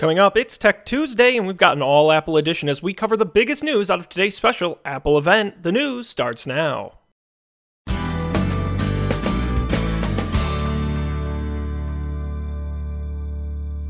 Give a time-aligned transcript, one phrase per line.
[0.00, 3.18] Coming up, it's Tech Tuesday, and we've got an all Apple edition as we cover
[3.18, 5.62] the biggest news out of today's special Apple event.
[5.62, 7.00] The news starts now.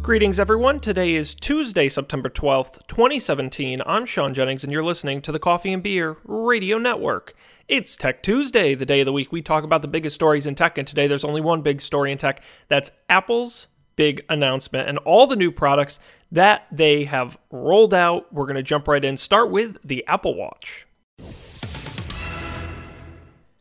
[0.02, 0.80] Greetings, everyone.
[0.80, 3.78] Today is Tuesday, September 12th, 2017.
[3.86, 7.34] I'm Sean Jennings, and you're listening to the Coffee and Beer Radio Network.
[7.68, 10.56] It's Tech Tuesday, the day of the week we talk about the biggest stories in
[10.56, 13.68] tech, and today there's only one big story in tech that's Apple's
[14.00, 15.98] big announcement and all the new products
[16.32, 18.32] that they have rolled out.
[18.32, 19.18] We're going to jump right in.
[19.18, 20.86] Start with the Apple Watch.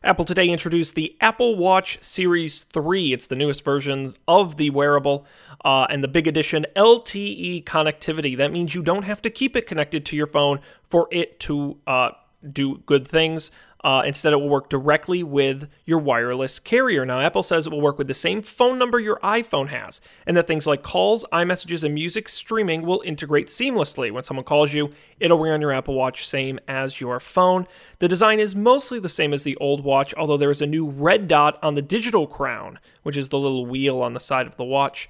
[0.02, 3.12] Apple today introduced the Apple Watch Series 3.
[3.12, 5.26] It's the newest version of the wearable
[5.62, 8.34] uh, and the big addition LTE connectivity.
[8.34, 11.76] That means you don't have to keep it connected to your phone for it to
[11.86, 12.12] uh,
[12.50, 13.50] do good things.
[13.82, 17.06] Uh, instead, it will work directly with your wireless carrier.
[17.06, 20.36] Now, Apple says it will work with the same phone number your iPhone has, and
[20.36, 24.12] that things like calls, iMessages, and music streaming will integrate seamlessly.
[24.12, 27.66] When someone calls you, it'll ring on your Apple Watch, same as your phone.
[28.00, 30.86] The design is mostly the same as the old watch, although there is a new
[30.86, 34.56] red dot on the digital crown, which is the little wheel on the side of
[34.56, 35.08] the watch.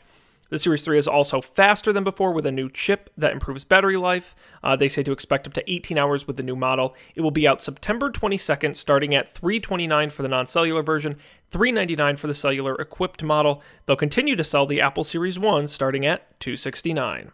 [0.50, 3.96] The Series 3 is also faster than before with a new chip that improves battery
[3.96, 4.34] life.
[4.64, 6.96] Uh, they say to expect up to 18 hours with the new model.
[7.14, 11.16] It will be out September 22nd, starting at 329 for the non-cellular version,
[11.52, 13.62] 399 for the cellular equipped model.
[13.86, 17.30] They'll continue to sell the Apple Series 1 starting at 269.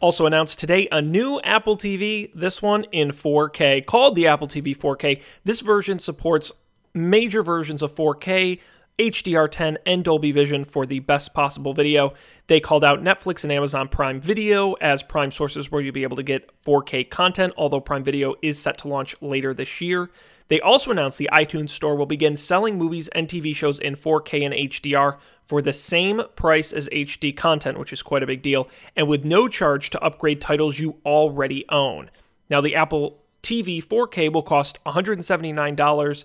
[0.00, 4.76] Also announced today a new Apple TV, this one in 4K, called the Apple TV
[4.76, 5.22] 4K.
[5.44, 6.50] This version supports
[6.94, 8.58] major versions of 4K,
[8.98, 12.12] HDR10 and Dolby Vision for the best possible video.
[12.48, 16.16] They called out Netflix and Amazon Prime Video as prime sources where you'll be able
[16.16, 20.10] to get 4K content, although Prime Video is set to launch later this year.
[20.48, 24.44] They also announced the iTunes Store will begin selling movies and TV shows in 4K
[24.44, 28.68] and HDR for the same price as HD content, which is quite a big deal,
[28.96, 32.10] and with no charge to upgrade titles you already own.
[32.50, 36.24] Now, the Apple TV 4K will cost $179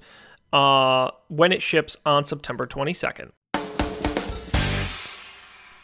[0.56, 3.32] uh, when it ships on September 22nd.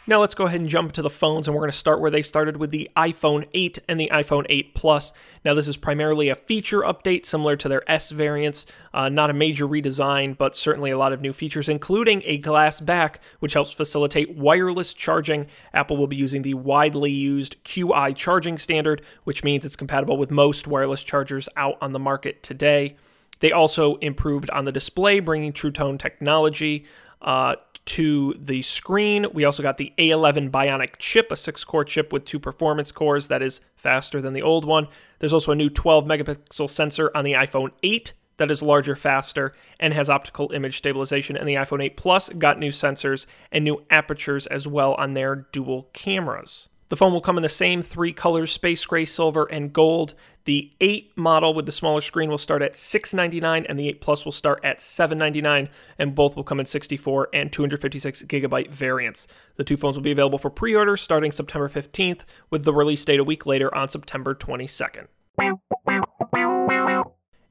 [0.06, 2.10] Now let's go ahead and jump to the phones, and we're going to start where
[2.10, 5.12] they started with the iPhone 8 and the iPhone 8 Plus.
[5.44, 9.34] Now this is primarily a feature update similar to their S variants, uh, not a
[9.34, 13.72] major redesign, but certainly a lot of new features, including a glass back, which helps
[13.72, 15.46] facilitate wireless charging.
[15.74, 20.30] Apple will be using the widely used Qi charging standard, which means it's compatible with
[20.30, 22.96] most wireless chargers out on the market today.
[23.42, 26.84] They also improved on the display, bringing True Tone technology
[27.20, 29.26] uh, to the screen.
[29.34, 33.26] We also got the A11 Bionic chip, a six core chip with two performance cores
[33.26, 34.86] that is faster than the old one.
[35.18, 39.52] There's also a new 12 megapixel sensor on the iPhone 8 that is larger, faster,
[39.80, 41.36] and has optical image stabilization.
[41.36, 45.48] And the iPhone 8 Plus got new sensors and new apertures as well on their
[45.50, 46.68] dual cameras.
[46.92, 50.12] The phone will come in the same three colors space gray, silver, and gold.
[50.44, 54.24] The 8 model with the smaller screen will start at 699 and the 8 Plus
[54.24, 59.28] will start at 799 and both will come in 64 and 256 gigabyte variants.
[59.56, 63.20] The two phones will be available for pre-order starting September 15th with the release date
[63.20, 65.06] a week later on September 22nd.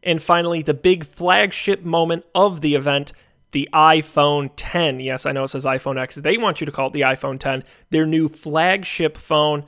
[0.03, 3.13] And finally, the big flagship moment of the event
[3.51, 4.99] the iPhone 10.
[4.99, 6.15] Yes, I know it says iPhone X.
[6.15, 9.65] They want you to call it the iPhone 10, their new flagship phone.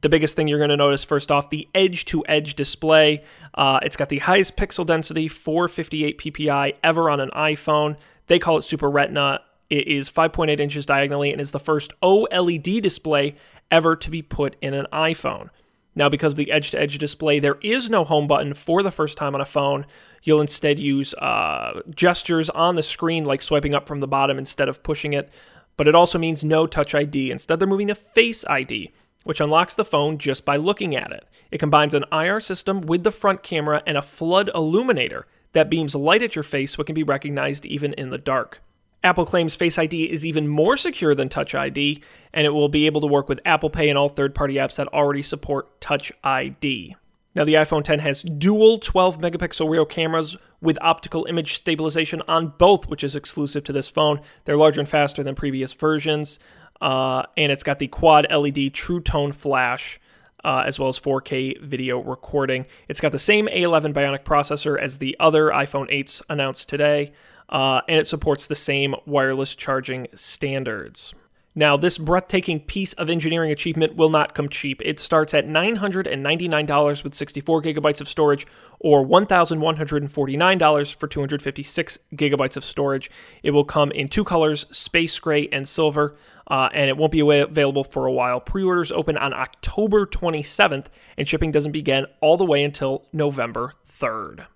[0.00, 3.22] The biggest thing you're going to notice first off, the edge to edge display.
[3.54, 7.96] Uh, it's got the highest pixel density, 458 ppi ever on an iPhone.
[8.26, 9.40] They call it Super Retina.
[9.68, 13.36] It is 5.8 inches diagonally and is the first OLED display
[13.70, 15.50] ever to be put in an iPhone.
[15.94, 18.90] Now, because of the edge to edge display, there is no home button for the
[18.90, 19.86] first time on a phone.
[20.22, 24.68] You'll instead use uh, gestures on the screen, like swiping up from the bottom instead
[24.68, 25.30] of pushing it.
[25.76, 27.30] But it also means no Touch ID.
[27.30, 28.92] Instead, they're moving to Face ID,
[29.24, 31.26] which unlocks the phone just by looking at it.
[31.50, 35.94] It combines an IR system with the front camera and a flood illuminator that beams
[35.94, 38.60] light at your face so it can be recognized even in the dark.
[39.02, 42.02] Apple claims Face ID is even more secure than Touch ID,
[42.34, 44.76] and it will be able to work with Apple Pay and all third party apps
[44.76, 46.96] that already support Touch ID.
[47.34, 52.52] Now, the iPhone 10 has dual 12 megapixel rear cameras with optical image stabilization on
[52.58, 54.20] both, which is exclusive to this phone.
[54.44, 56.38] They're larger and faster than previous versions,
[56.80, 60.00] uh, and it's got the quad LED True Tone flash.
[60.42, 62.64] Uh, as well as 4K video recording.
[62.88, 67.12] It's got the same A11 Bionic processor as the other iPhone 8s announced today
[67.50, 71.12] uh, and it supports the same wireless charging standards.
[71.54, 74.80] Now, this breathtaking piece of engineering achievement will not come cheap.
[74.84, 78.46] It starts at $999 with 64 gigabytes of storage,
[78.78, 83.10] or $1,149 for 256 gigabytes of storage.
[83.42, 86.16] It will come in two colors space gray and silver,
[86.46, 88.38] uh, and it won't be available for a while.
[88.38, 90.86] Pre orders open on October 27th,
[91.18, 94.46] and shipping doesn't begin all the way until November 3rd.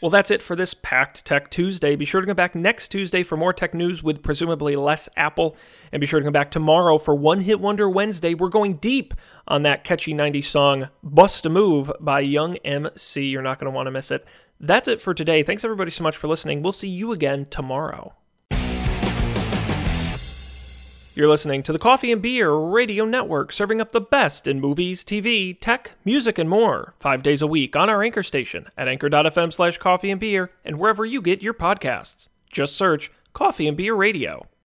[0.00, 1.96] Well, that's it for this Packed Tech Tuesday.
[1.96, 5.56] Be sure to come back next Tuesday for more tech news with presumably less Apple.
[5.90, 8.34] And be sure to come back tomorrow for One Hit Wonder Wednesday.
[8.34, 9.12] We're going deep
[9.48, 13.22] on that catchy 90s song, Bust a Move by Young MC.
[13.22, 14.24] You're not going to want to miss it.
[14.60, 15.42] That's it for today.
[15.42, 16.62] Thanks everybody so much for listening.
[16.62, 18.14] We'll see you again tomorrow.
[21.18, 25.02] You're listening to the Coffee and Beer Radio Network, serving up the best in movies,
[25.02, 29.52] TV, tech, music, and more, five days a week on our anchor station at anchor.fm
[29.52, 32.28] slash coffee and beer and wherever you get your podcasts.
[32.52, 34.46] Just search Coffee and Beer Radio.